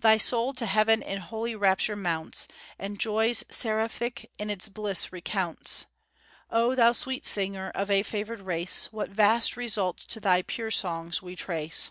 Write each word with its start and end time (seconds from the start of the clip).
Thy 0.00 0.16
soul 0.16 0.52
to 0.52 0.64
heaven 0.66 1.02
in 1.02 1.18
holy 1.18 1.56
rapture 1.56 1.96
mounts, 1.96 2.46
And 2.78 3.00
joys 3.00 3.44
seraphic 3.50 4.30
in 4.38 4.48
its 4.48 4.68
bliss 4.68 5.12
recounts. 5.12 5.86
O 6.52 6.76
thou 6.76 6.92
sweet 6.92 7.26
singer 7.26 7.72
of 7.74 7.90
a 7.90 8.04
favored 8.04 8.38
race, 8.42 8.86
What 8.92 9.10
vast 9.10 9.56
results 9.56 10.04
to 10.04 10.20
thy 10.20 10.42
pure 10.42 10.70
songs 10.70 11.20
we 11.20 11.34
trace! 11.34 11.90